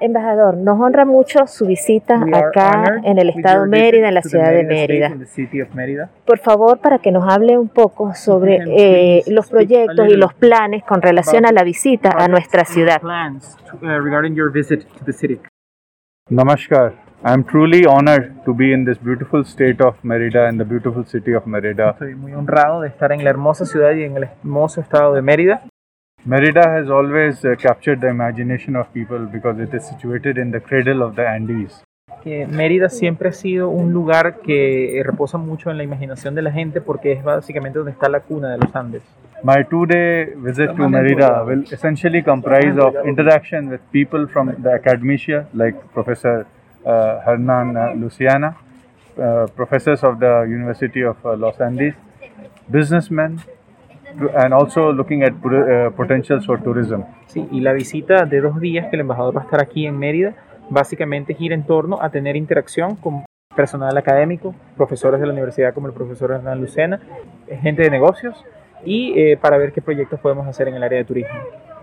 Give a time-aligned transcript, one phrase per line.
[0.00, 4.64] Embajador, nos honra mucho su visita acá en el estado Mérida, en la ciudad de
[4.64, 5.10] Mérida.
[6.24, 10.84] Por favor, para que nos hable un poco sobre eh, los proyectos y los planes
[10.84, 13.00] con relación a la visita a nuestra ciudad.
[16.30, 17.08] Namaskar.
[17.24, 21.04] I am truly honored to be in this beautiful state of Merida and the beautiful
[21.04, 21.90] city of Merida.
[21.90, 25.22] Estoy muy honrado de estar en la hermosa ciudad y en el hermoso estado de
[25.22, 25.62] Mérida.
[26.28, 30.60] Merida has always uh, captured the imagination of people because it is situated in the
[30.60, 31.82] cradle of the Andes.
[32.22, 36.52] Que Mérida siempre ha sido un lugar que reposa mucho en la imaginación de la
[36.52, 39.02] gente porque es básicamente donde está la cuna de los Andes.
[39.42, 45.48] My two-day visit to Merida will essentially comprise of interaction with people from the academia
[45.54, 46.46] like Professor
[46.84, 48.54] uh, Hernan uh, Luciana,
[49.16, 51.94] uh, professors of the University of uh, Los Andes,
[52.70, 53.40] businessmen,
[54.36, 57.02] and also looking at uh, potentials for tourism.
[57.26, 59.98] Sí, y la visita de dos días que el embajador va a estar aquí en
[59.98, 60.34] Mérida
[60.70, 63.24] básicamente gira en torno a tener interacción con
[63.56, 67.00] personal académico, profesores de la universidad como el profesor Hernán Lucena,
[67.60, 68.44] gente de negocios
[68.84, 71.34] y eh, para ver qué proyectos podemos hacer en el área de turismo.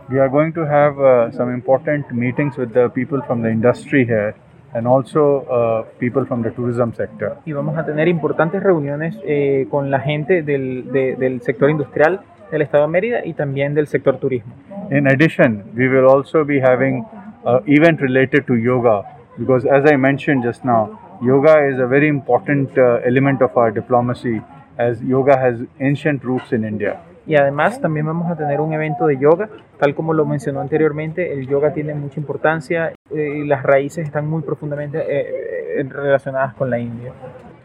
[0.09, 4.06] We are going to have uh, some important meetings with the people from the industry
[4.06, 4.36] here
[4.74, 7.38] and also uh, people from the tourism sector.
[7.46, 12.22] Y vamos a tener importantes reuniones eh, con la gente del, de, del sector industrial
[12.52, 14.54] del estado de Mérida y también del sector turismo.
[14.92, 17.06] In addition, we will also be having
[17.46, 19.04] an event related to yoga
[19.38, 23.72] because as I mentioned just now, yoga is a very important uh, element of our
[23.72, 24.42] diplomacy
[24.78, 27.00] as yoga has ancient roots in India.
[27.28, 29.50] Y además también vamos a tener un evento de yoga,
[29.80, 34.28] tal como lo mencionó anteriormente, el yoga tiene mucha importancia eh, y las raíces están
[34.28, 37.12] muy profundamente eh, eh, relacionadas con la India.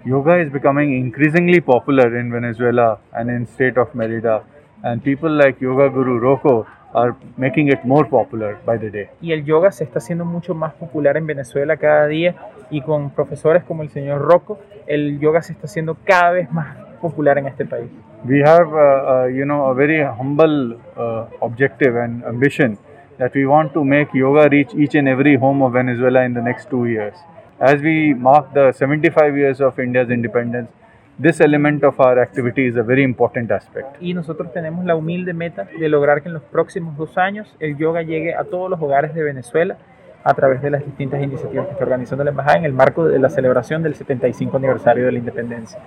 [0.07, 4.43] Yoga is becoming increasingly popular in Venezuela and in state of Merida
[4.83, 9.09] and people like Yoga Guru Roko are making it more popular by the day.
[9.21, 12.35] Y el yoga se está haciendo mucho más popular en Venezuela cada día
[12.71, 16.77] y con profesores como el señor Rocco, el yoga se está haciendo cada vez más
[17.01, 17.91] popular en este país.
[18.25, 22.77] We have, uh, uh, you know, a very humble uh, objective and ambition
[23.19, 26.43] that we want to make yoga reach each and every home of Venezuela in the
[26.43, 27.15] next two years.
[27.59, 30.71] As we mark the 75 years of India's independence,
[31.21, 33.97] this element of our activity is a very important aspect.
[34.01, 37.77] Y nosotros tenemos la humilde meta de lograr que en los próximos dos años el
[37.77, 39.77] yoga llegue a todos los hogares de Venezuela
[40.25, 43.19] a través de las distintas iniciativas que está organizando la Embajada en el marco de
[43.19, 45.79] la celebración del 75 aniversario de la independencia.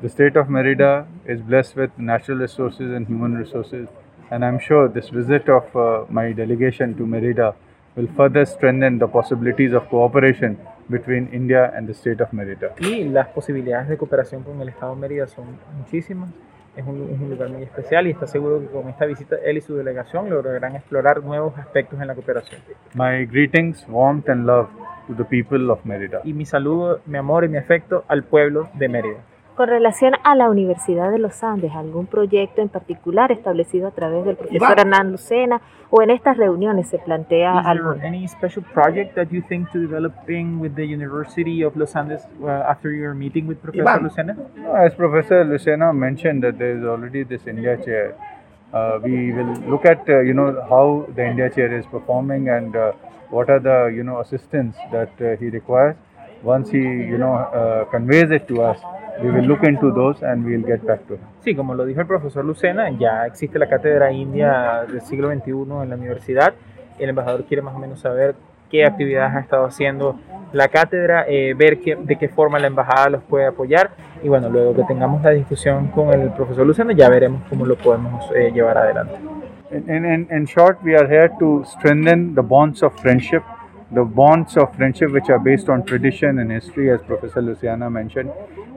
[0.00, 3.88] The state of Merida is blessed with natural resources and human resources,
[4.30, 7.54] and I'm sure this visit of uh, my delegation to Merida
[7.96, 10.58] will further strengthen the possibilities of cooperation
[10.88, 12.74] between India and the state of Merida.
[12.80, 15.46] Y las posibilidades de cooperación con el Estado de Mérida son
[15.78, 16.30] muchísimas.
[16.76, 19.58] Es un, es un, lugar muy especial y está seguro que con esta visita él
[19.58, 22.60] y su delegación lograrán explorar nuevos aspectos en la cooperación.
[22.94, 24.68] My greetings, warmth and love
[25.06, 26.20] to the people of Merida.
[26.24, 29.18] Y mi saludo, mi amor y mi afecto al pueblo de Mérida.
[29.56, 34.24] Con relación a la Universidad de los Andes, ¿algún proyecto en particular establecido a través
[34.24, 35.60] del profesor Hernán Lucena
[35.90, 37.94] o en estas reuniones se plantea Is algo?
[37.94, 42.26] there any special project that you think to developing with the University of Los Andes
[42.42, 44.36] uh, after your meeting with Professor Lucena?
[44.56, 48.16] No, as Professor Lucena mentioned that there is already this India chair.
[48.72, 52.74] Uh, we will look at uh, you know how the India chair is performing and
[52.74, 52.90] uh,
[53.30, 55.94] what are the you know assistance that uh, he requires.
[56.44, 58.78] Once he you know uh, conveys it to us,
[59.22, 61.22] we will look into those and we will get back to him.
[61.42, 65.50] Sí, como lo dijo el profesor Lucena, ya existe la cátedra india del siglo XXI
[65.82, 66.54] en la universidad.
[66.98, 68.34] El embajador quiere más o menos saber
[68.70, 70.18] qué actividades ha estado haciendo
[70.52, 73.90] la cátedra, eh, ver qué, de qué forma la embajada los puede apoyar.
[74.22, 77.76] Y bueno, luego que tengamos la discusión con el profesor Lucena, ya veremos cómo lo
[77.76, 79.14] podemos eh, llevar adelante.
[79.70, 83.42] In, in, in short, we are here to strengthen the bonds of friendship,
[83.94, 88.30] the bonds of friendship which are based on tradition and history, as Professor Luciana mentioned.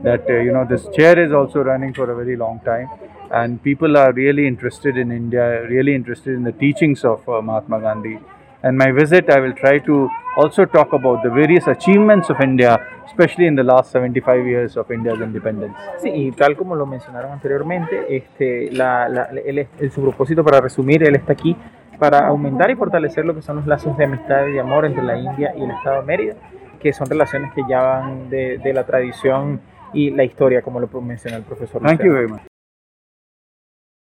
[0.04, 2.88] That uh, you know this chair is also running for a very long time,
[3.32, 7.82] and people are really interested in India, really interested in the teachings of uh, Mahatma
[7.82, 8.20] Gandhi.
[8.64, 12.78] And my visit, I will try to also talk about the various achievements of India,
[13.06, 15.76] especially in the last 75 years of India's independence.
[16.02, 20.60] Sí, y tal como lo mencionaron anteriormente, este, la, la, él, el, su propósito, para
[20.60, 21.56] resumir, él está aquí
[22.00, 25.04] para aumentar y fortalecer lo que son los lazos de amistad y de amor entre
[25.04, 26.36] la India y el Estado de Mérida,
[26.80, 29.60] que son relaciones que ya van de, de la tradición
[29.94, 31.82] y la historia, como lo mencionó el profesor.
[31.82, 32.42] Thank you very much.